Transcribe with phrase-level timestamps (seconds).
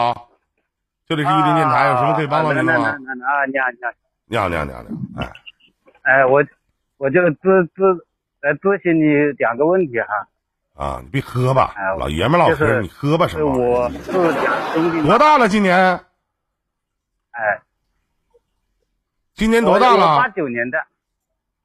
[0.00, 0.16] 啊，
[1.06, 2.88] 这里是玉林电台，有什么可以帮到您的吗？
[2.88, 2.96] 啊，
[3.46, 3.88] 你好，你好，
[4.26, 5.32] 你好，你好，你好，你好，哎，
[6.02, 6.42] 哎，我
[6.96, 8.00] 我就咨咨
[8.40, 10.06] 来咨询你两个问题哈。
[10.74, 13.76] 啊，你别喝吧哎，老爷们儿老喝，就是你喝吧什是么玩意儿？
[13.76, 15.46] 我是两兄弟，多大了？
[15.46, 15.76] 今年？
[17.32, 17.60] 哎，
[19.34, 20.28] 今年多大了八？
[20.30, 20.78] 九年的，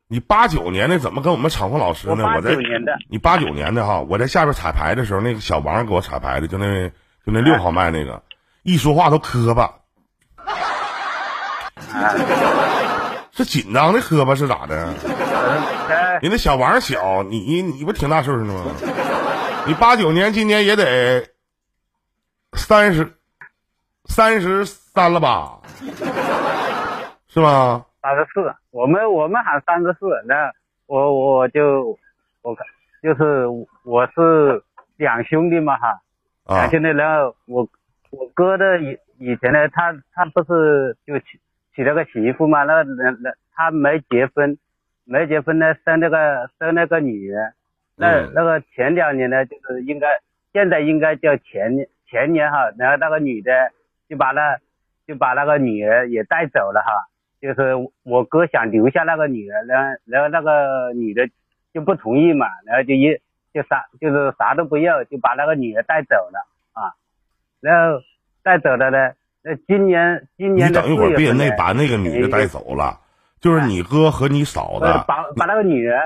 [0.07, 2.25] 你八九年的，怎么跟我们场控老师呢？
[2.35, 8.21] 我在九年的，你八九年的哈，我在下边彩排的时候，那个小王给我彩排的，就那就那六号麦那个，
[8.65, 9.71] 一说话都磕巴，
[13.31, 14.91] 这紧张的磕巴是咋的？
[15.87, 18.63] 哎，人家小王小，你你不挺大岁数的吗？
[19.67, 21.27] 你八九年，今年也得
[22.53, 23.07] 三十
[24.05, 25.59] 三十三了吧？
[27.27, 27.85] 是吗？
[28.01, 30.51] 三十四，我们我们喊三十四，那
[30.87, 31.95] 我我就
[32.41, 32.57] 我
[33.03, 33.45] 就是
[33.83, 34.63] 我是
[34.97, 35.89] 两兄弟嘛哈，
[36.45, 37.67] 啊两兄弟，然后我
[38.17, 41.39] 我哥的以以前呢，他他不是就娶
[41.73, 44.57] 娶了个媳妇嘛，那那那他没结婚，
[45.03, 47.53] 没结婚呢生那个生那个女儿，
[47.97, 48.31] 那、嗯。
[48.33, 50.07] 那个前两年呢就是应该
[50.53, 53.51] 现在应该叫前年前年哈，然后那个女的
[54.07, 54.57] 就把那
[55.07, 56.91] 就把那个女儿也带走了哈，
[57.41, 61.27] 就是我哥想留下那个女儿，然后然后那个女的
[61.73, 63.19] 就不同意嘛，然后就一
[63.53, 66.39] 就啥就是啥都不要，就把那个女儿带走了。
[66.39, 66.54] 啊，
[67.61, 67.99] 然后
[68.43, 68.97] 带走的呢，
[69.41, 72.99] 那今年今年你等一会儿，别那把那个女的带走了，
[73.39, 75.99] 就是你哥和你嫂呃子，把把那个女人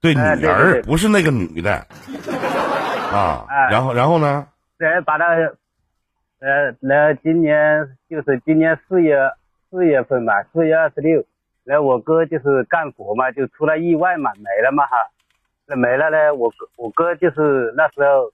[0.00, 1.72] 对女儿不是那个女的
[3.12, 3.46] 啊。
[3.48, 4.46] 哎然后然后呢？
[4.78, 5.56] 对把那个
[6.40, 9.16] 呃，然后今年就是今年四月
[9.70, 11.24] 四月份吧，四月二十六，
[11.62, 14.96] 然后我哥就是干活嘛，就出了意外嘛，没了嘛哈。
[15.66, 18.32] 那没了呢，我哥我哥就是那时候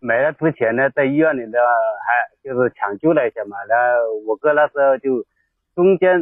[0.00, 1.58] 没了之前呢，在医院里呢
[2.06, 5.24] 还就是抢救了一下嘛，然后我哥那时候就
[5.74, 6.20] 中间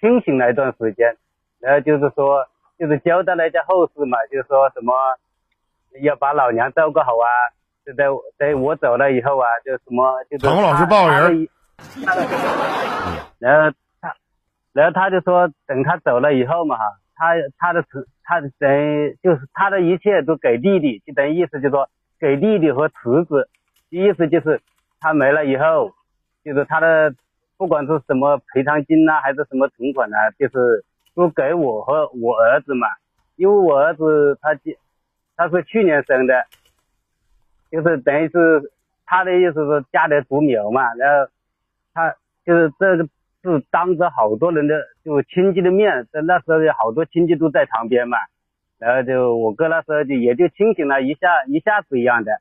[0.00, 1.16] 清醒了一段时间，
[1.60, 2.46] 然后就是说
[2.78, 4.94] 就是交代了一下后事嘛，就是说什么
[6.02, 7.28] 要把老娘照顾好啊，
[7.84, 8.04] 就在
[8.38, 11.48] 在我走了以后啊，就什么就是场控老师抱人
[13.40, 14.14] 然后他，
[14.72, 16.84] 然后他就说等他走了以后嘛哈，
[17.16, 21.88] 他他的侄他的等于就是他的一切都给弟弟，就等于意思就是说
[22.24, 23.50] 给弟弟和侄子，
[23.90, 24.58] 意思就是
[24.98, 25.92] 他没了以后，
[26.42, 27.14] 就是他的
[27.58, 30.82] 不管是什么赔偿金呐、还是什么存款呐、就是
[31.14, 32.86] 都给我和我儿子嘛，
[33.36, 34.74] 因为我儿子他今
[35.36, 36.44] 他是去年生的，
[37.70, 38.72] 就是等于是
[39.04, 41.30] 他的意思是家里独苗嘛，然后
[41.92, 42.14] 他
[42.46, 48.16] 就是这是当着好多人的就亲戚的面，在那时候有好多亲戚都在旁边嘛，
[48.84, 52.32] 然后就我哥那时候就也就清醒了一下一下子一样的，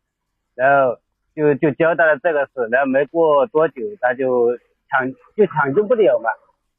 [0.56, 1.00] 然后
[1.34, 4.58] 就就交代了这个事，然后没过多久他就
[4.90, 6.30] 抢就抢救不了嘛，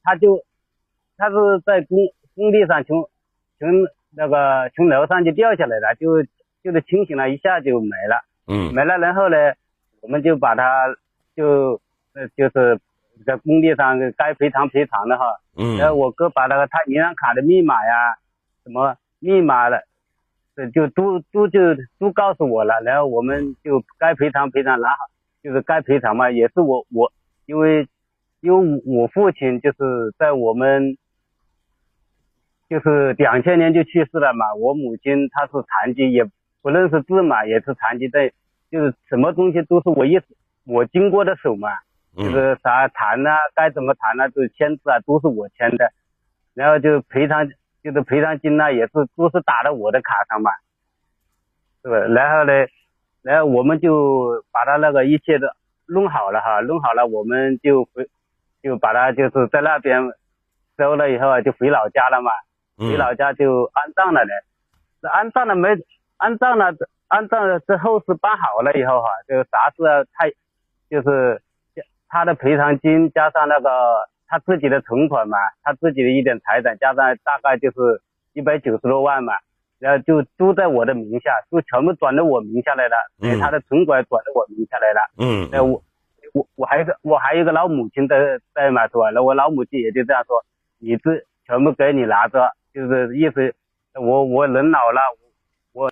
[0.03, 0.43] 他就
[1.17, 1.97] 他是在工
[2.35, 3.09] 工地上从
[3.57, 3.69] 从
[4.15, 6.21] 那个从楼上就掉下来了，就
[6.63, 8.23] 就是清醒了一下就没了。
[8.47, 9.37] 嗯没了，然后呢，
[10.01, 10.95] 我们就把他
[11.35, 11.81] 就
[12.13, 12.79] 呃就是
[13.25, 15.25] 在工地上该赔偿赔偿的哈。
[15.79, 18.13] 然后嗯我哥把那个他银行卡的密码呀，
[18.63, 19.81] 什么密码了，
[20.55, 21.59] 呃就都都就
[21.97, 24.97] 都告诉我了，然后我们就该赔偿赔偿拿好，
[25.41, 27.11] 就是该赔偿嘛，也是我我
[27.47, 27.87] 因为
[28.41, 30.97] 因为我父亲就是在我们
[32.69, 36.23] 就是两千年就去世了嘛，我母亲她是残疾，也
[36.61, 38.31] 不认识字嘛，也是残疾的，
[38.69, 40.21] 就是什么东西都是我一
[40.65, 41.69] 我经过的手嘛，
[42.15, 45.91] 就嗯是啥谈呐、该怎么谈呐、就是签字啊，都是我签的，
[46.53, 47.47] 然后就赔偿，
[47.85, 50.49] 就是赔偿金呢、也是都是打到我的卡上嘛，
[51.83, 51.97] 是吧？
[52.07, 52.51] 然后呢，
[53.21, 55.45] 然后我们就把他那个一切都
[55.87, 58.09] 弄好了哈，弄好了，我们就回，
[58.63, 60.01] 就把他就是在那边
[60.79, 62.31] 收了以后啊，就回老家了嘛，
[62.75, 64.31] 回嗯老家就安葬了的，
[64.99, 65.69] 这安葬了没？
[66.17, 66.73] 安葬了，
[67.07, 70.25] 安葬了之后是办好了以后哈、就啥事啊他
[70.89, 71.39] 就是
[72.09, 73.69] 他的赔偿金加上那个
[74.27, 78.01] 他自己的存款嘛，他自己的一点财产加上大概就是
[78.33, 79.33] 一百九十多万嘛，
[79.79, 84.99] 然后就都在我的名下，就全部转到我名下来了，嗯他的存款转到我名下来了。
[85.17, 85.81] 嗯那我
[86.33, 88.17] 我我还有个我还有一个老母亲在
[88.53, 89.09] 在嘛是吧？
[89.11, 90.43] 那我老母亲也就这样说，
[90.79, 93.53] 你这全部给你拿着，就是意思
[93.93, 95.01] 我我人老了，
[95.71, 95.89] 我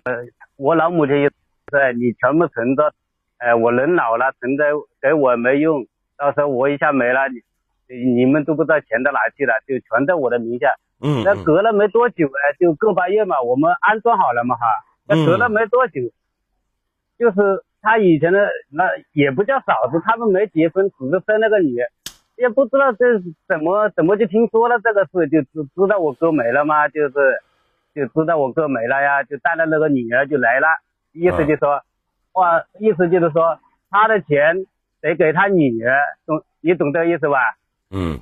[0.56, 1.30] 我老母亲也
[1.72, 2.92] 在，你全部存着，
[3.38, 4.64] 哎、我人老了存着
[5.00, 5.86] 给我没用，
[6.18, 7.40] 到时候我一下没了，你
[7.88, 10.68] 你们都不知道钱到哪去了，就全在我的名下。
[11.00, 14.64] 嗯那隔了没多久呢，就个把月嘛，我们安装好了嘛哈。
[15.06, 16.00] 那隔了没多久，
[17.18, 21.76] 就是他以前的那也不叫嫂子，他们没结婚，只是生了个女，
[22.36, 27.12] 也不知道这怎么怎么就听说了这个事，就知知道我哥没了嘛，就是
[27.94, 30.68] 就知道我哥没了呀，就带了那个女儿就来了，
[31.12, 31.82] 意思就说，
[32.32, 33.58] 哇，意思就是说
[33.90, 34.64] 他的钱
[35.02, 37.36] 得给他女儿，懂你懂这个意思吧？
[37.90, 38.20] 嗯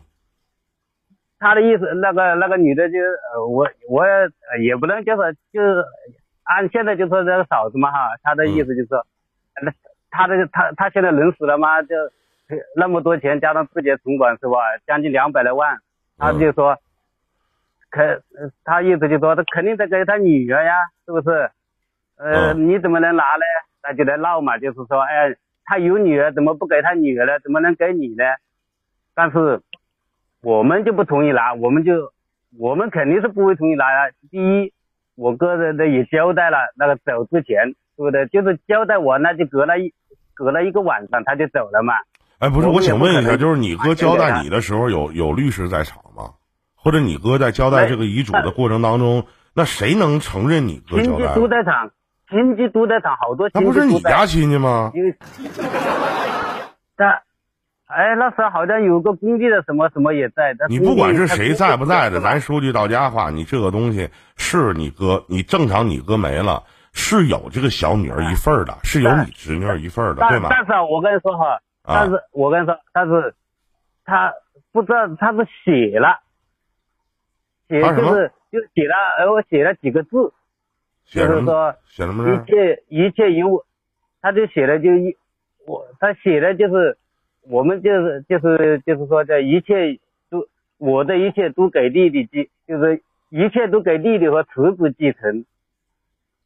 [1.39, 5.85] 他的意思，那个那个女的就呃，我我也呃也不能就是就是
[6.45, 9.05] 按现在就说这个嫂子嘛哈，她的意思就是说，
[9.61, 9.73] 那
[10.11, 11.97] 他这个他他现在人死了嘛，就
[12.77, 15.79] 那么多钱加上自己的存款是吧，将近两百来万，
[16.17, 16.79] 他就说，
[17.91, 20.75] 肯呃他意思就说他肯定得给他女儿呀，
[21.07, 21.51] 是不是？
[22.19, 23.45] 呃，嗯你怎么能拿呢？
[23.83, 25.35] 那就来闹嘛，就是说，哎，
[25.65, 27.41] 他有女儿，怎么不给他女儿呢？
[27.41, 28.23] 怎么能给你呢？
[29.15, 29.61] 但是
[30.43, 32.13] 我们就不同意拿，我们就
[32.59, 34.13] 我们肯定是不会同意拿的。
[34.31, 34.73] 第一，
[35.15, 38.27] 我哥的的也交代了，那个走之前，对不对？
[38.27, 39.93] 就是交代完那就隔了一
[40.35, 41.95] 隔了一个晚上他就走了嘛。
[42.39, 46.35] 哎，不是，我我请问一下，就是你哥交代你的时候有有律师在场吗？
[46.75, 49.25] 或者你哥在交代这个遗嘱的过程当中，
[49.55, 51.47] 那谁能承认你哥亲戚都？
[51.47, 51.93] 在场，
[52.29, 53.87] 亲戚都在场，好多那亲戚都在。
[53.87, 54.91] 不是你家亲戚吗？
[54.93, 55.15] 因为，
[56.97, 57.23] 但，
[57.95, 60.55] 哎，那时候好像有个工地的什么什么也在。
[60.59, 66.63] 但你不管是谁在不在的，咱说句到家话，你这个东西是你哥，你正常你哥没了，
[66.93, 70.49] 是有这个小女儿一份儿的，是有你侄女儿一份儿的，对吧？
[70.51, 73.35] 但但是啊我跟你说哈，啊但是我跟你说，但是
[74.05, 74.33] 他
[74.73, 76.21] 不知道他是写了，
[77.69, 80.33] 写就是就写了，呃，我写了几个字？
[81.05, 82.47] 就是说一写什么一？
[82.47, 83.67] 切一切由我，
[84.23, 85.17] 他就写了就一
[85.67, 86.97] 我他写的就是
[87.49, 89.99] 我们就是就是就是说这一切
[90.31, 90.47] 都
[90.79, 95.45] 我的一切都给弟弟继，就是一切都给弟弟和侄子继承，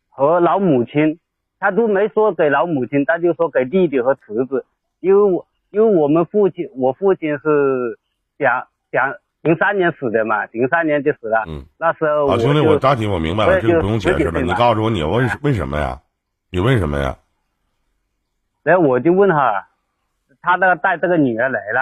[0.08, 1.18] 和老母亲，
[1.58, 4.64] 他都没说给老母亲，他就说给弟弟和侄子，
[5.00, 7.98] 因为我因为我们父亲我父亲是
[8.38, 14.40] 两两零三年死的嘛，零三年就死了，嗯，那时候啊，兄弟，我大体我明白了，就这个不用解释了。
[14.40, 16.00] 你告诉我你为为什么呀？
[16.50, 17.16] 你为什么呀？
[18.62, 19.68] 来我就问他，
[20.46, 21.80] 他那个带这个女儿来了，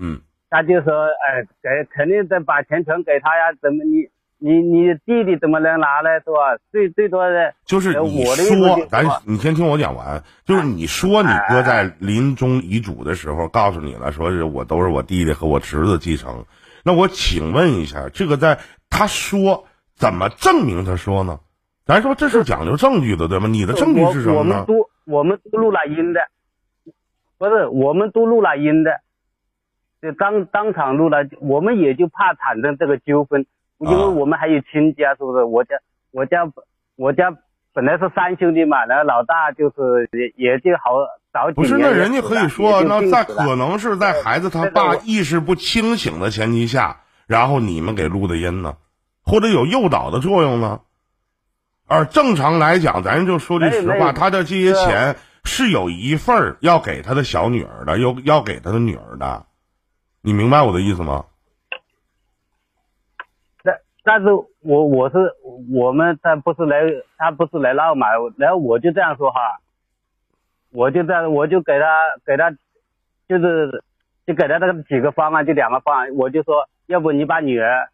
[0.00, 0.18] 嗯，
[0.48, 4.08] 他就说，哎，给肯定得把钱全给他呀，怎么你
[4.38, 6.56] 你你弟弟怎么能拿呢，是吧？
[6.72, 10.22] 最最多的呃就是你我的说就，是咱你先听我讲完。
[10.46, 16.46] 就是你说你哥在临终遗嘱的时候告诉你了，说是我都是我弟弟和我侄子继承。
[16.82, 18.58] 那我请问一下，这个在
[18.88, 21.40] 他说怎么证明他说呢？
[21.84, 23.46] 咱说这是讲究证据的，对吗？
[23.46, 24.64] 你的证据是什么呢？
[24.66, 26.20] 我我们都我们都录了音的，
[27.38, 29.00] 不是我们都录了音的，
[30.00, 33.46] 就当当场录了，我们也就怕产生这个纠纷，
[33.78, 35.44] 因为啊我们还有亲家，是不是？
[35.44, 35.76] 我家
[36.12, 36.50] 我家
[36.96, 37.36] 我家
[37.72, 40.92] 本来是三兄弟嘛，然后老大就是也也就好
[41.32, 48.76] 早几不是，那人家可以说，那在可能是在孩子他爸意识不清醒的前提下，然后你们给录的音呢，
[49.22, 50.80] 或者有诱导的作用呢。
[51.88, 55.14] 而正常来讲，咱就说句实话，他的这些钱
[55.46, 59.46] 是有一份儿要给他的小女儿的，又要给他的女儿的，
[60.20, 61.24] 你明白我的意思吗？
[63.62, 64.26] 但但是
[64.60, 65.16] 我我是
[65.72, 66.82] 我们他不是来
[67.16, 69.40] 他不是来闹嘛，然后我就这样说哈，
[70.72, 71.86] 我就这样我就给他
[72.26, 72.50] 给他
[73.28, 73.82] 就是
[74.26, 77.88] 就给他那个几个方案，就两个方案，我就说要不你把女儿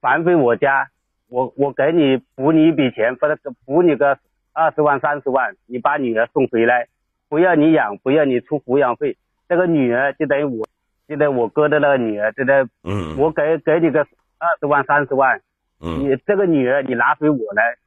[0.00, 0.90] 还回我家，
[1.28, 4.18] 我我给你补你一笔钱，或者补你个
[4.52, 6.88] 二十万三十万，你把女儿送回来，
[7.32, 9.16] 不要你养，不要你出抚养费，
[9.48, 10.68] 这个女儿就等于我
[11.08, 15.40] 就等于我哥的那个女儿，就等于嗯我给给你个二十万三十万。
[15.80, 17.78] 嗯你这个女儿你拿回我来，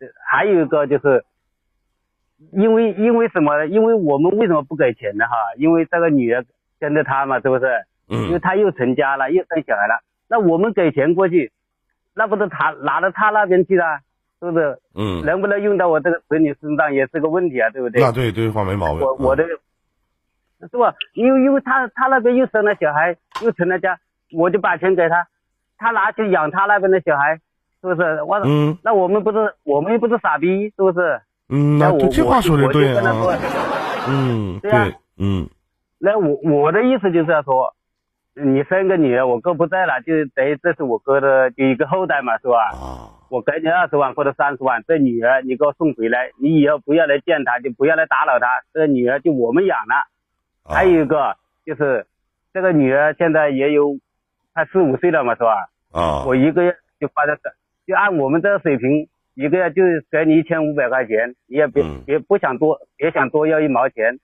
[0.00, 1.22] 呃还有一个就是，
[2.52, 3.66] 因为因为什么呢？
[3.66, 5.26] 因为我们为什么不给钱呢？
[5.26, 6.42] 哈，因为这个女儿
[6.80, 7.66] 跟着他嘛，是不是？
[8.08, 11.52] 因为嗯他又成家了，又生小孩了，那我们给钱过去，
[12.14, 14.00] 那不是他拿到他那边去了，
[14.44, 14.78] 是不是？
[14.94, 18.02] 嗯，能不能用到我这个子女身上也是个问题啊，对不对？
[18.02, 19.00] 那对对话没毛病。
[19.00, 19.44] 嗯我我的
[20.70, 20.94] 是吧？
[21.14, 23.98] 因为因为他他那边又生了小孩，又成了家，
[24.32, 25.26] 我就把钱给他，
[25.76, 27.34] 他拿去养他那边的小孩，
[27.82, 28.22] 是不是？
[28.22, 31.20] 我、嗯那我们不是我们又不是傻逼，是不是？
[31.50, 33.02] 嗯，那我这这话说的对啊，
[34.08, 35.46] 嗯对啊对，嗯
[35.98, 37.74] 那我我的意思就是要说，
[38.36, 42.58] 你生个女儿，我哥不在了，就等于这是我哥的就一个后代嘛，是吧？
[42.72, 49.94] 啊我给你二十万或者三十万，这女儿你给我送回来，你以后不要来见她，就不要来打扰她，这个女儿就我们养了。
[50.64, 52.06] 啊还有一个就是，
[52.52, 53.96] 这个女儿现在也有，
[54.52, 55.68] 快四五岁了嘛，是吧？
[55.92, 57.36] 啊我一个月就花的，
[57.86, 64.18] 就按我们这个水平，一个月就给你一千五百块钱，你也别、嗯别不想多，别想多要一毛钱，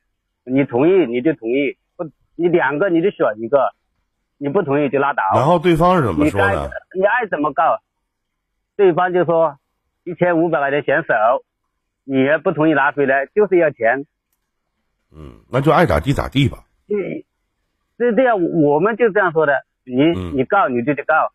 [0.45, 2.05] 你同意你就同意，不
[2.37, 3.73] 你两个你就选一个，
[4.43, 5.23] 你不同意就拉倒。
[5.35, 6.71] 然后对方是怎么说的？
[6.97, 7.79] 你爱怎么告，
[8.75, 9.59] 对方就说
[10.05, 11.15] 一千五百块钱嫌少，
[12.05, 14.07] 你也不同意拿回来，就是要钱。
[15.15, 16.65] 嗯，那就爱咋地咋地吧。
[16.89, 16.97] 嗯，
[17.99, 19.53] 这这样我们就这样说的，
[19.85, 21.33] 你、嗯你告你就得告，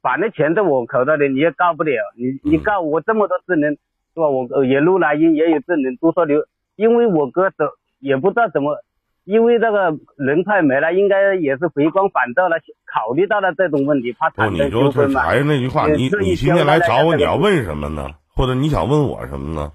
[0.00, 4.28] 反正钱在我口袋里，你也告不了，你你嗯告我这么多智能是吧？
[4.28, 6.46] 我呃也录了音，也有智能，都说留，
[6.76, 7.64] 因为我哥走
[7.98, 8.78] 也不知道怎么，
[9.24, 15.22] 因为这个人快没了，应该也是回光返照了，考虑到了这种问题，怕不，产生你就纠纷嘛。
[15.22, 18.10] 是还是那句话，你你今天来找我，你要问什么呢？
[18.34, 19.72] 或者你想问我什么呢？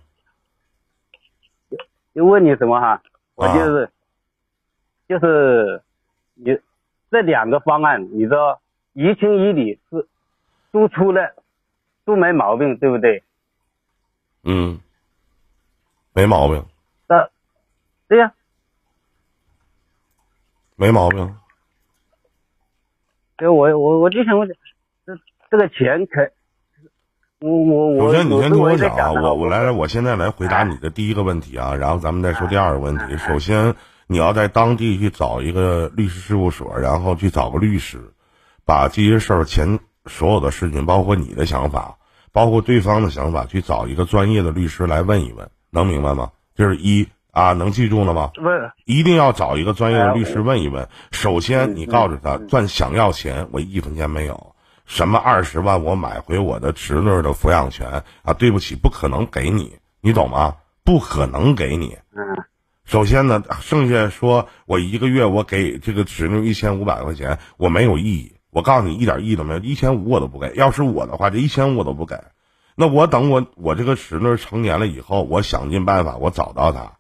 [2.13, 3.01] 就问你什么哈？
[3.35, 3.89] 我啊就是、
[5.07, 5.81] 就是
[6.35, 6.59] 你
[7.09, 8.59] 这两个方案，你说
[8.93, 10.05] 一情一理是
[10.71, 11.33] 都出了，
[12.05, 13.23] 都没毛病，对不对？
[14.43, 14.79] 嗯，
[16.13, 16.65] 没毛病，
[17.07, 17.29] 那
[18.07, 18.33] 对呀、
[20.79, 21.35] 没毛病。
[23.37, 24.47] 就我我我就想问，
[25.05, 25.13] 这
[25.51, 26.31] 这个钱可，
[27.41, 33.17] 我我我首先，你先听我讲啊，我我来来，我现在来回答你的第一个问题啊，然后咱们再说第二个问题。
[33.17, 33.75] 首先，
[34.07, 38.13] 你要在当地去找一个律师事务所，然后去找个律师，
[38.65, 41.97] 把这些事儿前所有的事情，包括你的想法，
[42.31, 46.31] 包括对方的想法，去找一个专业的律师来问一问，能明白吗？
[46.55, 48.31] 这是一啊，能记住了吗？
[48.41, 50.89] 问一定要找一个专业的律师问一问。
[51.11, 54.55] 首先，嗯你告诉他，赚想要钱，我一分钱没有。
[54.85, 58.33] 什么二十万，我买回我的侄女的抚养权啊？
[58.33, 60.55] 对不起，不可能给你，你懂吗？
[60.83, 61.97] 不可能给你。
[62.11, 62.43] 嗯
[62.85, 68.33] 首先呢，剩下说我一个月我给这个侄女一千五百块钱，我没有意义。
[68.49, 70.51] 我告诉你，一点意义都没有，一千五我都不给。
[70.55, 72.19] 要是我的话，这一千五我都不给。
[72.73, 76.93] 那我等我我这个侄女成年了以后，我想尽办法我找到她，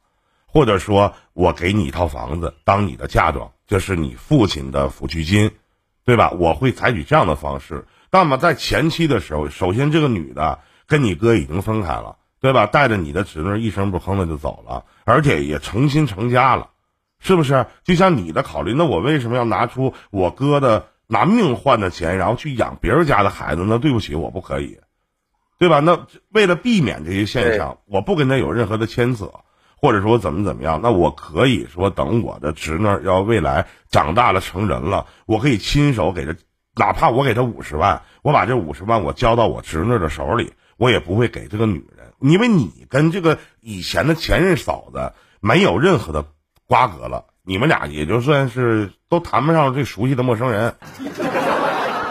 [0.51, 5.51] 或者说我给你一套房子当你的嫁妆，这是你父亲的抚恤金，
[6.05, 6.31] 对吧？
[6.31, 7.85] 我会采取这样的方式。
[8.11, 12.65] 那么在前期的时候，首先这个女的跟你哥已经分开了，对吧？
[12.65, 16.71] 带着你的侄女一声不吭的就走了，而且也成亲成家了，
[17.19, 17.67] 是不是？
[17.83, 23.77] 就像你的考虑，那我为什么要拿出我哥的拿命换的钱，然后去养别人家的孩子呢？
[23.77, 24.79] 对不起，我不可以，
[25.59, 25.79] 对吧？
[25.79, 29.31] 那为了避免这些现象，我不跟他有任何的牵扯。
[29.81, 36.35] 或者说怎么怎么样，那我可以说等我的侄女要未来长大了成人了，我可以亲手给他，
[36.75, 46.25] 哪怕我给他五十万，我把这五十万我交到我侄女的手里，我也不会给这个女人，因为你跟这个以前的前任嫂子没有任何的
[46.67, 50.75] 瓜葛了，你们俩也就算是都谈不上最熟悉的陌生人，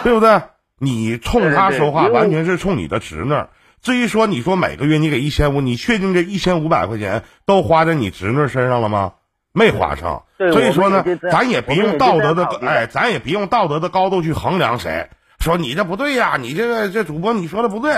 [0.02, 0.40] 对不对？
[0.80, 3.34] 你冲他说话，完全是冲你的侄女。
[3.82, 9.12] 至于说你说每个月你给一千五，你确定这一千五百块钱都花在你侄女身上了吗？
[9.52, 10.24] 没花上。
[10.36, 15.08] 所以说呢咱也别用道德的哎，咱也别用道德的高度去衡量谁。
[15.40, 17.94] 说你这不对呀、你这个这主播你说的不对，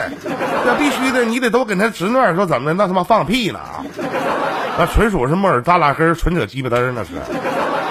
[0.65, 3.83] 这必须的，你得都给他侄女说怎么的，那他妈放屁呢啊！
[4.79, 7.13] 那纯属是木耳扎拉根儿，纯扯鸡巴嘚儿，那是。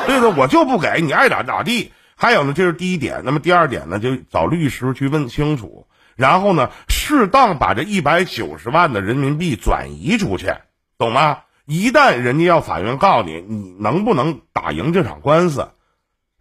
[0.06, 1.92] 对的，我就不给你爱咋咋地。
[2.16, 3.22] 还有呢，这是第一点。
[3.26, 5.88] 那么第二点呢，就找律师去问清楚，
[6.20, 10.54] 然后呢，适当把这一百九十万的人民币转移出去，
[10.98, 11.44] 懂吗？
[11.66, 15.70] 一旦人家要法院告你，你能不能打赢这场官司？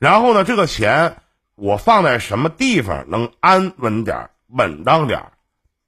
[0.01, 1.19] 然后呢，这个钱
[1.55, 5.31] 我放在什么地方能安稳点、稳当点，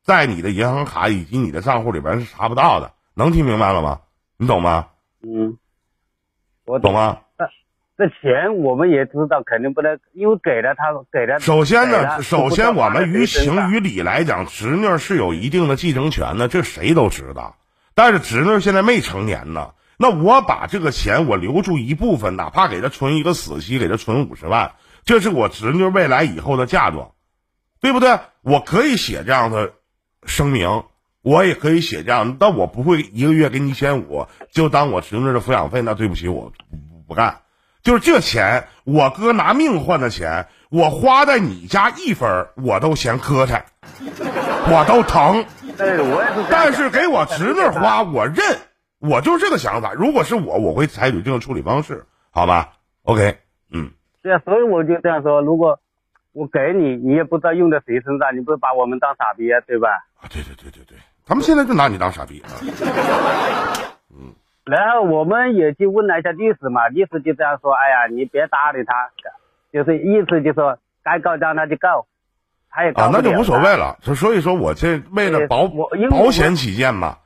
[0.04, 2.92] 在你的银行卡以及你的账户里边是查不到的。
[3.14, 4.02] 能听明白了吗？
[4.36, 4.86] 你懂吗？
[5.20, 5.58] 嗯，
[6.64, 7.18] 我懂吗？
[8.00, 11.38] 这钱我们也知道，肯定不能，因为给了他，给了。
[11.38, 17.56] 首先呢，首先我们于情于于理来讲，侄女是有一定的继承权的，这谁都知道。
[17.94, 24.72] 但是侄女现在没成年呢，那我把这个钱我留住一部分，哪怕给她存一个死期，给她存五十万，
[25.04, 27.10] 这是我侄女未来以后的嫁妆，
[27.82, 28.18] 对不对？
[28.40, 29.72] 我可以写这样的
[30.24, 30.84] 声明，
[31.20, 35.82] 我也可以写这样，但我不会一个月给你一千五，就当我侄女的抚养费。
[35.82, 37.42] 那对不起，我不不不干。
[37.82, 43.62] 就是这钱，我哥拿命换的钱，我花在你家一分我都嫌磕碜，
[44.68, 45.44] 我都疼。
[46.50, 48.58] 但是给我侄女花，我认，
[48.98, 49.94] 我就是这个想法。
[49.94, 52.72] 如果是我，我会采取这种处理方式，好吧
[53.04, 53.38] ？OK，
[53.72, 53.90] 嗯，
[54.22, 55.80] 对啊，所以我就这样说，如果
[56.32, 59.88] 我给你，你也不知道用在谁身上，你不是把我们当傻逼啊，对吧？
[60.20, 62.52] 啊，对对对对对，他们现在就拿你当傻逼啊。
[64.70, 69.10] 然后我们也去问了一下律师嘛，律师就这样说，哎呀，你别搭理他，
[69.72, 72.06] 就是意思就说该告让他就告，
[72.70, 73.98] 他也啊，那就无所谓了。
[74.02, 77.18] 所所以说我这为了保我因为我保险起见嘛，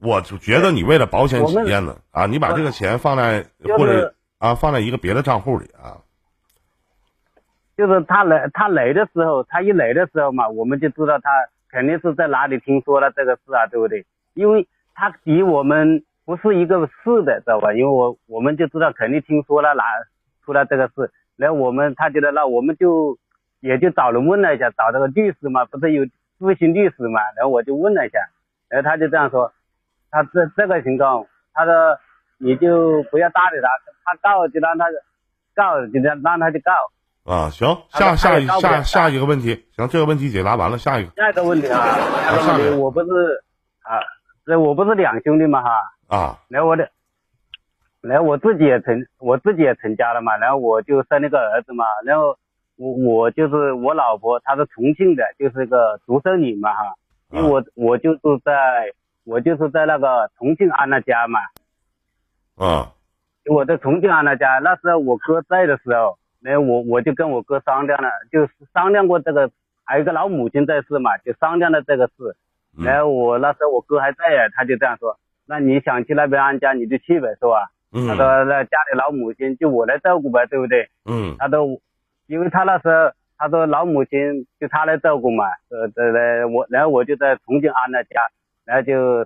[0.00, 6.00] 我就觉得你为了保险起见呢啊，你把这个钱放在就是或者啊放在一个别的账户里啊。
[7.76, 11.28] 就是他来他来的时候，他一来的时候嘛，我们就知道他
[11.68, 14.06] 肯定是在哪里听说了这个事啊，对不对？
[14.32, 17.72] 因为他比我们不是一个市的，知道吧？
[17.72, 19.84] 因为我我们就知道肯定听说了哪
[20.44, 23.16] 出了这个事，然后我们他觉得那我们就
[23.60, 26.04] 也就找人问了一下，找这个律师嘛，不是有
[26.38, 28.18] 咨询律师嘛，然后我就问了一下，
[28.68, 29.52] 然后他就这样说，
[30.10, 31.72] 他这这个情况，他说
[32.38, 33.68] 你就不要搭理他，
[34.04, 34.84] 他告就让他
[35.54, 36.72] 告，就让让他去告。
[37.24, 41.10] 啊，行，下下一下下一个问题，行，这个问题解答完了，下一个。
[41.16, 41.82] 下一个问题啊，
[42.40, 42.70] 下一个。
[42.70, 43.08] 问题，我不是
[43.82, 43.98] 啊，
[44.44, 45.70] 这我不是两兄弟嘛哈，
[46.08, 46.38] 啊。
[46.48, 46.90] 然后我的，
[48.00, 52.36] 然后我自己也成，我自己也成家了嘛，然后我就生了个儿子嘛，然后
[52.76, 56.94] 我我就是我老婆，她是重庆的，就是个独生女嘛哈，
[57.30, 58.92] 因为我我就是在
[59.24, 61.40] 我就是在那个重庆安了家嘛，
[62.56, 62.92] 啊。
[63.48, 69.48] 我在重庆安了家，那时候我哥在的时候，然后我我就跟我哥商量了，就是商量过这个，
[69.84, 72.36] 还有一个老母亲在世嘛，就商量了这个事。
[72.76, 72.84] 嗯。
[72.84, 77.70] 然后我那时候我哥还在呀，他就这样说，那你想去那边安家你就去呗，是吧？
[77.92, 80.88] 他嗯说那家里老母亲就我来照顾呗，对不对？
[81.04, 81.36] 嗯。
[81.38, 81.80] 他都，
[82.26, 88.20] 因为他那时候他说老母亲就他来照顾嘛，呃呃呃我然后我就在重庆安了家，
[88.64, 89.24] 然后就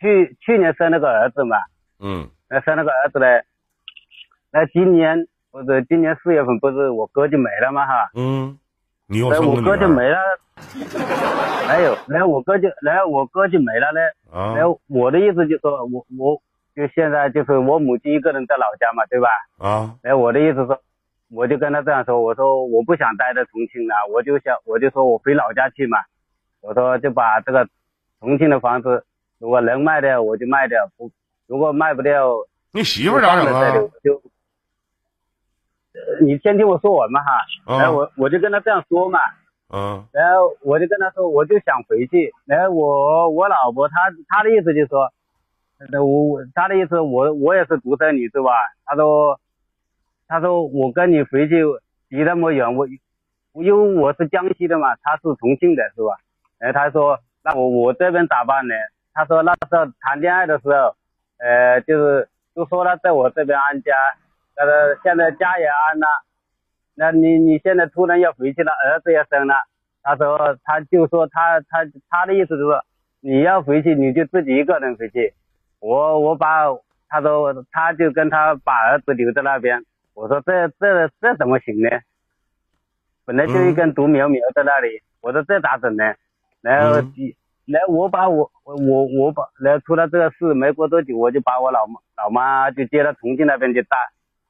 [0.00, 1.56] 去去年生了个儿子嘛，
[2.00, 2.28] 嗯。
[2.50, 3.44] 那生了个儿子嘞，
[4.50, 8.58] 那今年不是今年四月份不是我哥就没了嘛哈，嗯，
[9.10, 10.18] 你又然后我哥就没了，
[11.66, 14.00] 没有，然后我哥就然后我哥就没了呢，
[14.30, 16.40] 啊然后我的意思就说我我
[16.76, 19.28] 就现在就是我母亲一个人在老家嘛，对吧？
[19.58, 20.78] 啊然后我的意思说，
[21.30, 25.96] 我就跟他这样说，我说我不想待在重庆了，我就想我就说我回老家去嘛，
[26.60, 27.66] 我说就把这个
[28.20, 29.04] 重庆的房子
[29.38, 31.10] 如果能卖掉我就卖掉，不
[31.46, 32.30] 如果卖不掉。
[32.72, 33.72] 你媳妇儿咋整啊？
[34.04, 34.20] 就，呃
[36.20, 39.18] 你先听我说完嘛哈，然后啊我我就跟他这样说嘛，
[39.72, 43.94] 嗯然后我就跟他说，我就想回去，然后我我老婆她
[44.28, 45.10] 她的意思就是说，
[45.92, 48.50] 呃我我她的意思我我也是独生女是吧？
[48.84, 49.40] 她说，
[50.28, 51.64] 她说我跟你回去
[52.08, 52.86] 离那么远，我
[53.54, 56.16] 因为我是江西的嘛，她是重庆的是吧？
[56.58, 58.74] 然后她说，那我我这边咋办呢？
[59.14, 60.94] 她说那时候谈恋爱的时候，
[61.38, 63.92] 呃，就是就说了在我这边安家，
[64.58, 66.06] 但是现在家也安了，
[66.96, 69.54] 那你你现在突然要回去了，儿子也生了，
[70.02, 72.84] 他说他就说他他他的意思就是说
[73.20, 75.32] 你要回去你就自己一个人回去，
[75.78, 76.64] 我我把
[77.08, 81.88] 他说他就跟他把儿子留在那边，我说这这这怎么行呢？
[83.24, 86.14] 本来就一根独苗苗在那里，我说这咋整呢？
[86.60, 87.12] 然后嗯。
[87.70, 93.94] 然后我把我我我我把然后出了这个事没过多久，我就把我老妈老妈就接到重庆那边去带，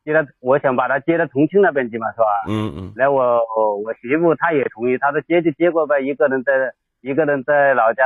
[0.09, 2.25] 接到我想把他接到重庆那边去嘛，是吧？
[2.49, 3.23] 嗯嗯然后我
[3.55, 8.03] 我我媳妇她也同意，她说接就接过呗，一个人在一个人在老家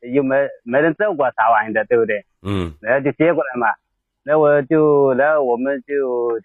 [0.00, 2.24] 又没没人照顾啊啥玩意的，对不对？
[2.42, 3.66] 嗯然后就接过来嘛，
[4.24, 6.40] 然后我就然后我们就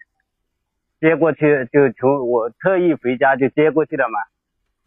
[1.00, 4.18] 接过去，就从我特意回家就接过去了嘛，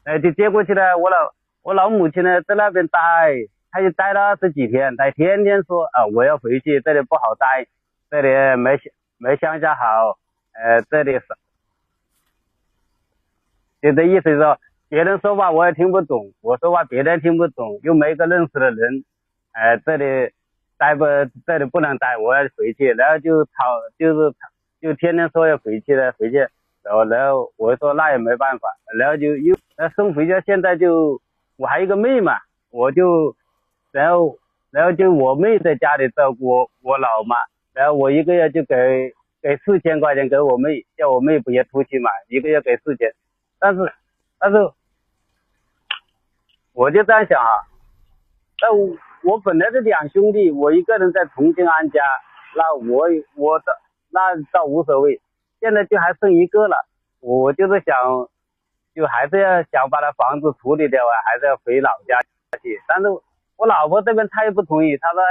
[0.05, 1.17] 哎就接过去了，我老
[1.63, 2.99] 我老母亲呢在那边待，
[3.71, 7.65] 她就待了二十几天，她天天说啊我要回去，这里不好待，
[8.11, 8.77] 这里没
[9.21, 10.17] 没乡下好，
[10.53, 11.25] 呃这里是，
[13.81, 14.57] 就这意思说
[14.89, 19.05] 别人说话我也听不懂，我说话别人听不懂，又没个认识的人，
[19.53, 20.33] 呃这里。
[20.81, 21.05] 待不
[21.45, 23.51] 这里不能待，我要回去，然后就吵，
[23.99, 24.33] 就是
[24.81, 26.37] 就天天说要回去了，回去，
[26.81, 31.21] 然后然后我说那也没办法，然后就又那送回家，现在就
[31.55, 32.33] 我还有一个妹嘛，
[32.71, 33.35] 我就
[33.91, 34.39] 然后
[34.71, 37.35] 然后就我妹在家里照顾我我老妈，
[37.73, 43.13] 然后我一个月就给给四千块钱给我妹，叫我妹不也出去嘛，一个月给四千，
[43.59, 43.93] 但是
[44.39, 44.57] 但是
[46.73, 47.49] 我就这样想啊，
[48.61, 48.97] 那我。
[49.23, 52.01] 我本来是两兄弟，我一个人在重庆安家，
[52.55, 53.05] 那我
[53.35, 53.65] 我的
[54.09, 55.21] 那倒无所谓。
[55.59, 56.75] 现在就还剩一个了，
[57.19, 57.95] 我就是想，
[58.95, 62.17] 就还是要想把他房子处理掉啊，还是要回老家
[62.63, 62.81] 去。
[62.87, 63.09] 但是
[63.57, 65.21] 我老婆这边她也不同意，她说，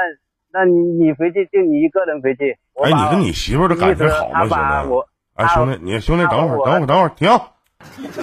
[0.53, 2.59] 那你你回去就你一个人回去。
[2.83, 5.07] 哎，你跟你媳妇儿的感情好吗，兄弟？
[5.35, 7.29] 哎，兄弟，你兄弟等会儿，等会儿，等会儿，停。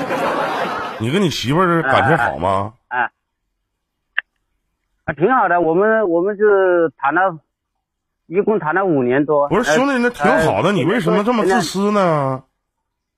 [1.00, 2.74] 你跟你媳妇儿感情好吗？
[2.88, 3.10] 啊。
[5.06, 7.38] 啊，挺好的，我们我们是谈了，
[8.26, 9.48] 一共谈了五年多。
[9.48, 12.44] 不是兄弟，那挺好的，呃、你为什么这么自私呢？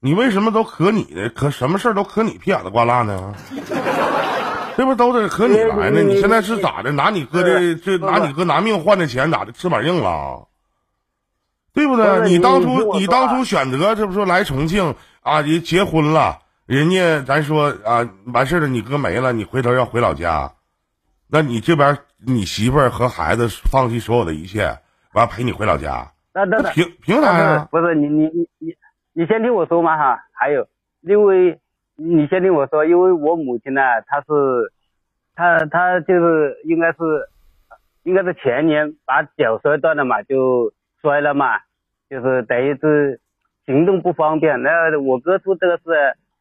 [0.01, 3.33] 你为什么都可你的，可什么事儿都可你屁眼子瓜烂呢？
[4.79, 6.01] 这不都得可你来呢？
[6.01, 6.89] 你你现在是咋的？
[6.93, 9.51] 拿你哥的这拿你哥拿命换的钱，咋的？
[9.51, 10.47] 翅膀硬了？
[11.73, 12.21] 对不对？
[12.21, 15.41] 你你当初你当初选择这不说来重庆啊？
[15.41, 20.53] 你结婚了，人家咱说啊，完事儿了，你哥没了，你回头要回老家，
[21.27, 24.79] 那你这边你媳妇儿和孩子放弃所有的一切，
[25.11, 27.67] 完陪你回老家，那那那那凭凭啥呀？
[27.69, 28.73] 不是你你你你
[29.11, 30.65] 你先听我说嘛哈，还有，
[31.01, 31.59] 因为
[32.01, 34.71] 你先听我说，因为我母亲呢，她是，
[35.35, 36.97] 她她就是应该是，
[38.03, 41.59] 应该是前年把脚摔断了嘛，就摔了嘛，
[42.09, 43.19] 就是等于是
[43.65, 44.61] 行动不方便。
[44.61, 45.83] 那我哥说这个是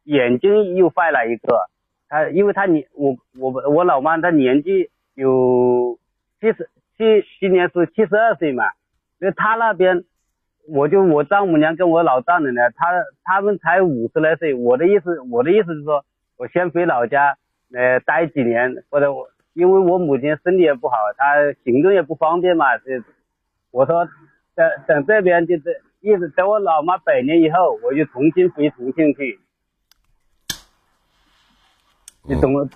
[0.05, 1.59] 眼睛又坏了一个，
[2.07, 5.99] 他因为他年我我我老妈她年纪有
[6.39, 8.63] 七十七，今年是七十二岁嘛，
[9.19, 10.05] 那他那边。
[10.71, 12.87] 我就我丈母娘跟我老丈人呢，他
[13.23, 14.53] 他们才五十来岁。
[14.53, 16.05] 我的意思，我的意思是说，
[16.37, 17.37] 我先回老家，
[17.73, 21.25] 呃，待几年，或者我因为我母亲身体也不好，她
[21.63, 22.77] 行动也不方便嘛。
[22.77, 23.01] 这
[23.71, 24.07] 我说
[24.55, 29.39] 等等这边就是意思，等我老妈百年以后，我就重新回重庆去。
[32.23, 32.69] 你懂吗？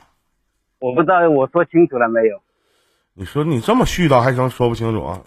[0.79, 2.41] 我不知道我说清楚了没有？
[3.13, 5.21] 你说你这么絮叨还能说不清楚啊？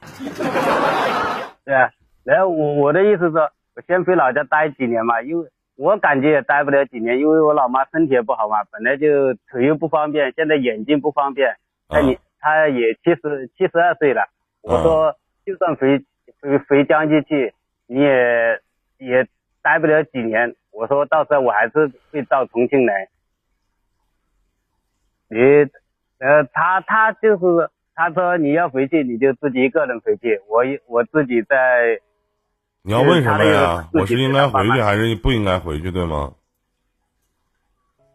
[1.65, 1.91] 对啊。
[2.27, 11.55] 然后我我的意思是，我先回老家待几年嘛，因为我感觉也待不了几年，因为我老妈身体也不好嘛，本来就腿又不方便，现在眼睛不方便，
[11.89, 14.27] 她你她也七十七十二岁了，
[14.63, 16.05] 我说就算回
[16.41, 17.55] 回回江西去，
[17.87, 18.61] 你也
[18.99, 19.29] 也
[19.63, 23.07] 待不了几年，我说到时候我还是会到重庆来。
[25.29, 25.39] 你
[26.19, 32.01] 呃，他他就是他说你要回去你就自己一个人回去，我我自己在。
[32.87, 33.89] 你要问什么呀？
[33.93, 36.33] 我是应该回去还是不应该回去，对吗？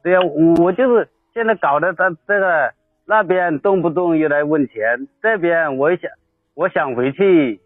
[0.02, 6.10] 对呀，我我就是现在搞得他这个那边动不动又来问钱，这边我想
[6.54, 7.60] 我想回去，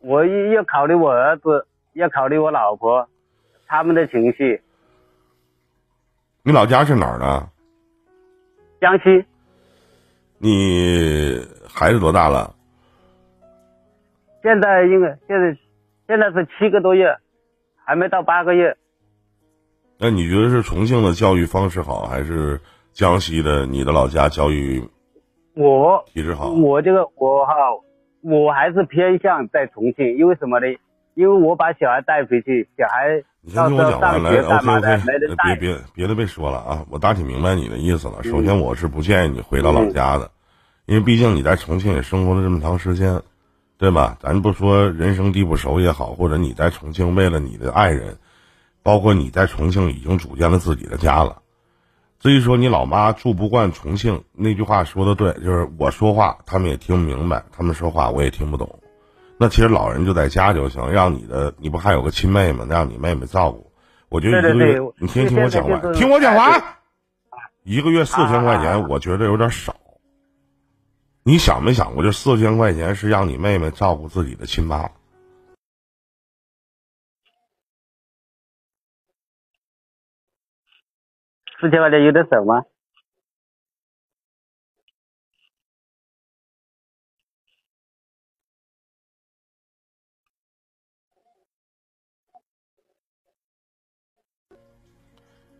[0.00, 3.08] 我又要考虑我儿子，要考虑我老婆，
[3.68, 4.60] 他们的情绪。
[6.42, 7.48] 你老家是哪儿的？
[8.80, 9.24] 江西。
[10.38, 12.52] 你孩子多大了？
[14.42, 15.56] 现在应该现在。
[16.06, 17.16] 现在是七个多月，
[17.84, 18.76] 还没到八个月。
[19.98, 22.60] 那你觉得是重庆的教育方式好，还是
[22.92, 24.82] 江西的你的老家教育？
[25.54, 26.50] 我体质好。
[26.50, 27.52] 我这个我哈，
[28.22, 30.66] 我还是偏向在重庆，因为什么呢？
[31.14, 35.02] 因为我把小孩带回去，小孩你先听我讲完来，OK OK，
[35.44, 36.84] 别别别的别说了啊！
[36.90, 38.22] 我大体明白你的意思了。
[38.24, 40.32] 首先，我是不建议你回到老家的，
[40.86, 43.22] 因为毕竟你在重庆也生活了这么长时间。
[43.84, 44.16] 对吧？
[44.18, 48.16] 咱不说人生地不熟也好，或者你在重庆为了你的爱人，
[48.82, 51.42] 包括你在重庆已经组建了自己的家了。
[52.18, 58.80] 至于说你老妈住不惯重庆，那句话说的对，就是我说话他们也听不明白，他们说话我也听不懂。
[59.36, 63.70] 那其实老人就在家就行，让你的你不还有个亲妹妹，让你妹妹照顾。
[64.08, 66.62] 我觉得一个月，你先听我讲完，听我讲完。
[67.64, 69.76] 一个月四千块钱，我觉得有点少。
[71.26, 74.90] 你想没想过，这四千块钱是让你妹妹照顾自己的亲妈？
[81.58, 82.62] 四千块钱有点少吗？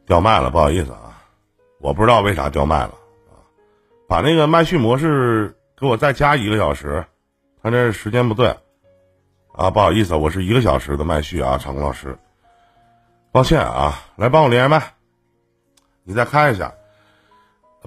[0.07, 1.27] 掉麦了，不好意思啊，
[1.81, 3.04] 我不知道为啥掉麦了。
[4.14, 7.05] 把那个麦序模式给我再加一个小时，
[7.61, 8.57] 他这时间不对，
[9.53, 12.16] 啊，不好意思，我是一个小时的麦序啊，长工老师，
[13.33, 14.81] 抱歉啊，来帮我连麦，
[16.05, 16.72] 你再开一下，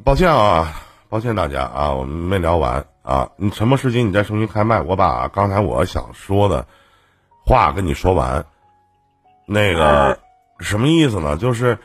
[0.03, 6.67] 抱歉啊，抱歉大家啊，我们没聊完啊，你沉默时间你再重新开麦，我把刚才我想说的
[7.45, 8.45] 话跟你说完，
[9.45, 10.19] 那个
[10.59, 11.37] 什么意思呢？
[11.37, 11.77] 就是。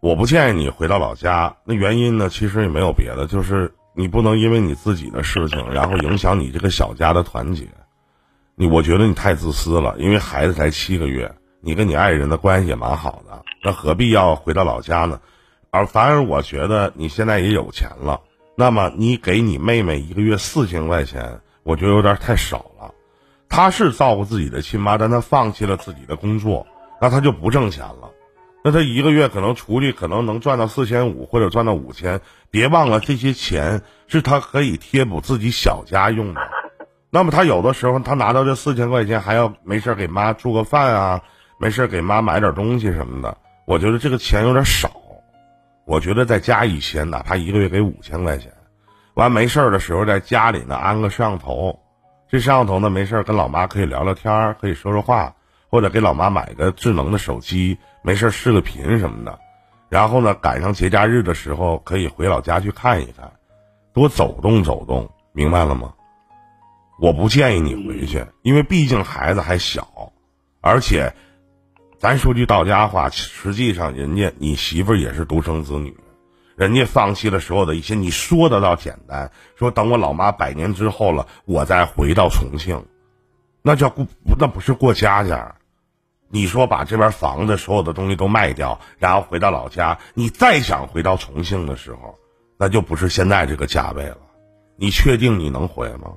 [0.00, 7.68] 我不建议你回到老家，那原因呢，其实也没有别的，就是你不能因为你自己的事情，然后影响你这个小家的团结。
[8.54, 15.20] 你我觉得你太自私了，因为孩子才七个月，你跟你爱人的关系也蛮好的，那何必要回到老家呢？
[15.70, 18.22] 而反而我觉得你现在也有钱了，
[18.56, 22.90] 那么你给你妹妹一个月四千块钱，我觉得有点太少了。
[23.50, 26.66] 她是照顾自己的亲妈，但她放弃了自己的工作，
[27.02, 28.10] 那她就不挣钱了。
[28.62, 32.20] 那他一个月可能出去可能能赚到四千五或者赚到五千，
[32.50, 36.40] 别忘了这些钱是他可以贴补自己小家用的。
[37.10, 41.22] 那么他有的时候他拿到这四千块钱还要没事给妈做个饭啊，
[41.58, 43.36] 没事给妈买点东西什么的。
[43.64, 44.90] 我觉得这个钱有点少，
[45.86, 48.52] 我觉得再加一千，哪怕一个月给五千块钱，
[49.14, 51.80] 完没事的时候在家里呢安个摄像头，
[52.28, 55.34] 这摄像头呢没事跟老妈可以聊聊天，可以说说话，
[55.70, 59.38] 或者给老妈买个智能的手机，没事儿视个频什么的。
[59.88, 63.32] 然后呢，赶上节假日的时候可以回老家去看一看，
[63.94, 65.94] 多走动走动，明白了吗？
[67.00, 70.12] 我不建议你回去，因为毕竟孩子还小，
[70.60, 71.14] 而且。
[71.98, 75.94] 咱说句到家话，实际上人家你媳妇儿也是独生子女，
[76.56, 77.94] 人家放弃了所有的一切。
[77.94, 82.86] 你说的倒简单，说等我老妈百年之后了，我再回到重庆，
[83.60, 84.06] 那叫过
[84.38, 85.56] 那不是过家家。
[86.32, 92.16] 你说把这边房子所有的东西都卖掉，然后回到老家，你再想回到重庆的时候，
[92.56, 94.18] 那就不是现在这个价位了。
[94.76, 96.12] 你确定你能回吗？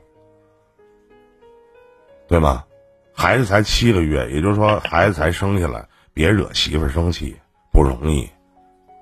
[2.27, 2.63] 对吗？
[3.11, 7.35] 孩子才七个月，也就是说孩子才生下来，别惹媳妇生气，
[7.71, 8.29] 不容易，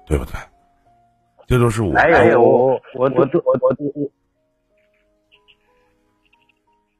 [0.08, 0.34] 对不对？
[1.47, 1.91] 这就是我。
[1.93, 4.12] 没有，我我我我我，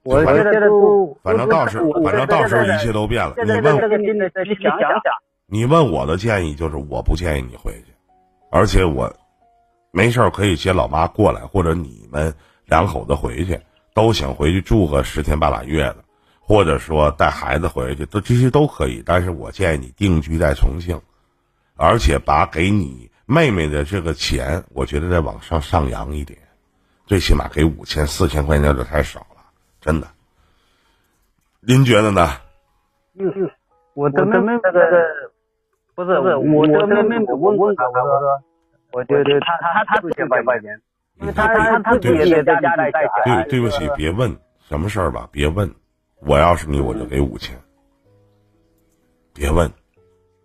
[0.04, 3.34] 我现在都反正到时反正到时候一切都变了。
[3.38, 5.14] 你问，你想想，
[5.46, 7.94] 你问我的建议就是，我不建议你回去，
[8.52, 9.14] 而且我
[9.92, 12.34] 没事可以接老妈过来，或者你们
[12.66, 13.60] 两口子回去，
[13.94, 15.98] 都想回去住个十天半拉月的。
[16.44, 21.00] 或者说带孩子回去，都这些都可以，但是我建议你定居在重庆，
[21.78, 26.38] 而且把给你妹妹的这个钱，我觉得再往上上扬一点，
[27.06, 29.31] 最起码给五千、四千块钱就太少了，
[29.82, 30.08] 真的。
[31.60, 32.28] 您觉得呢？
[33.20, 33.52] 嗯，
[33.94, 34.80] 我的妹妹那个
[35.96, 38.42] 不是不是，我的妹妹我问过他，我说，
[38.94, 40.82] 我觉得他他他自己八块钱，
[41.20, 44.34] 因为他他他自己也在家里带对对不起，别问
[44.70, 45.70] 什么事儿吧，别问。
[46.22, 47.60] 我要是你，我就给五千，
[49.34, 49.70] 别问。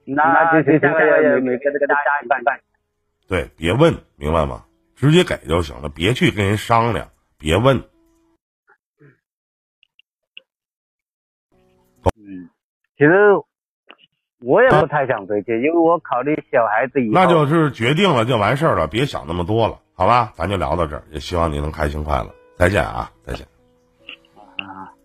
[0.07, 2.43] 那就下个月每个都给他加一半。
[3.29, 4.65] 对，别问，明白吗？
[4.95, 7.83] 直接给就行了，别去跟人商量，别问。
[12.99, 13.33] 其实
[14.41, 17.15] 我也不太想回去，因为我考虑小孩子以后。
[17.15, 20.33] 那就是决定了就完事儿了，别想那么多了，好吧？
[20.35, 22.35] 咱就聊到这儿，也希望你能开心快乐。
[22.57, 23.47] 再见啊，再见。
[24.59, 24.96] 啊。